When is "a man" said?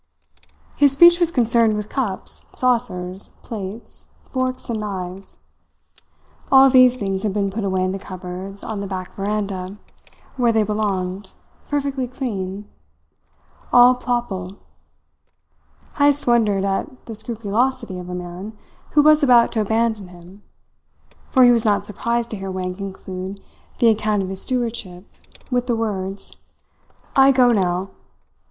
18.09-18.53